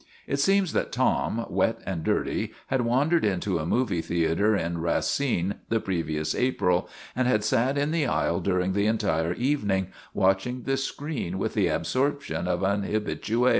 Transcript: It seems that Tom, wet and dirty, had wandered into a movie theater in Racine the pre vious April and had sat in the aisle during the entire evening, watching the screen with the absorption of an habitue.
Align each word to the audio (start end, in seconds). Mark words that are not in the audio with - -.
It 0.25 0.39
seems 0.39 0.73
that 0.73 0.91
Tom, 0.91 1.45
wet 1.47 1.77
and 1.85 2.03
dirty, 2.03 2.53
had 2.73 2.81
wandered 2.81 3.23
into 3.23 3.59
a 3.59 3.67
movie 3.67 4.01
theater 4.01 4.55
in 4.55 4.79
Racine 4.79 5.59
the 5.69 5.79
pre 5.79 6.01
vious 6.03 6.33
April 6.33 6.89
and 7.15 7.27
had 7.27 7.43
sat 7.43 7.77
in 7.77 7.91
the 7.91 8.07
aisle 8.07 8.39
during 8.39 8.73
the 8.73 8.87
entire 8.87 9.33
evening, 9.33 9.89
watching 10.11 10.63
the 10.63 10.77
screen 10.77 11.37
with 11.37 11.53
the 11.53 11.67
absorption 11.67 12.47
of 12.47 12.63
an 12.63 12.81
habitue. 12.81 13.49